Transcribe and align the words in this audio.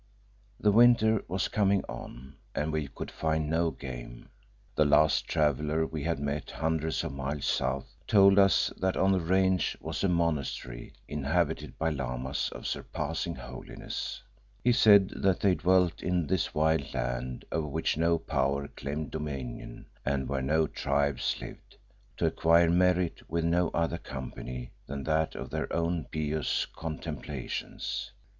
The 0.59 0.71
winter 0.71 1.21
was 1.27 1.47
coming 1.47 1.83
on 1.87 2.33
and 2.55 2.73
we 2.73 2.87
could 2.87 3.11
find 3.11 3.47
no 3.47 3.69
game. 3.69 4.29
The 4.73 4.83
last 4.83 5.27
traveller 5.27 5.85
we 5.85 6.01
had 6.01 6.17
met, 6.17 6.49
hundreds 6.49 7.03
of 7.03 7.11
miles 7.13 7.45
south, 7.45 7.85
told 8.07 8.39
us 8.39 8.73
that 8.77 8.97
on 8.97 9.11
that 9.11 9.19
range 9.19 9.77
was 9.79 10.03
a 10.03 10.07
monastery 10.07 10.93
inhabited 11.07 11.77
by 11.77 11.91
Lamas 11.91 12.49
of 12.51 12.65
surpassing 12.65 13.35
holiness. 13.35 14.23
He 14.63 14.71
said 14.71 15.09
that 15.17 15.39
they 15.41 15.53
dwelt 15.53 16.01
in 16.01 16.25
this 16.25 16.55
wild 16.55 16.95
land, 16.95 17.45
over 17.51 17.67
which 17.67 17.95
no 17.95 18.17
power 18.17 18.69
claimed 18.69 19.11
dominion 19.11 19.85
and 20.03 20.27
where 20.27 20.41
no 20.41 20.65
tribes 20.65 21.35
lived, 21.39 21.77
to 22.17 22.25
acquire 22.25 22.71
"merit," 22.71 23.21
with 23.29 23.45
no 23.45 23.69
other 23.69 23.99
company 23.99 24.71
than 24.87 25.03
that 25.03 25.35
of 25.35 25.51
their 25.51 25.71
own 25.71 26.07
pious 26.11 26.65
contemplations. 26.75 28.11